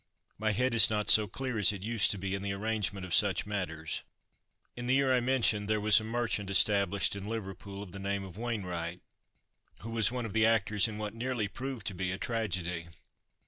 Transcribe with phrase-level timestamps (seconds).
[0.39, 3.13] My head is not so clear as it used to be in the arrangement of
[3.13, 4.01] such matters.
[4.75, 8.35] In the year mentioned there was a merchant established in Liverpool of the name of
[8.35, 9.01] Wainwright,
[9.81, 12.87] who was one of the actors in what nearly proved to be a tragedy.